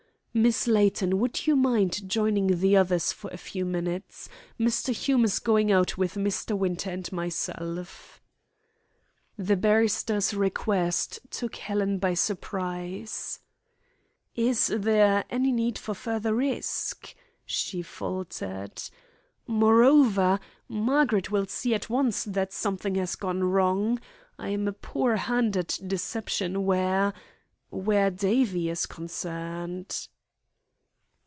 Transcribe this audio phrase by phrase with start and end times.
[0.33, 4.29] "Miss Layton, would you mind joining the others for a few minutes.
[4.57, 4.93] Mr.
[4.93, 6.57] Hume is going out with Mr.
[6.57, 8.21] Winter and myself."
[9.37, 13.41] The barrister's request took Helen by surprise.
[14.33, 17.13] "Is there any need for further risk?"
[17.45, 18.81] she faltered.
[19.47, 20.39] "Moreover,
[20.69, 23.99] Margaret will see at once that something has gone wrong.
[24.39, 27.13] I am a poor hand at deception where
[27.69, 30.07] where Davie is concerned."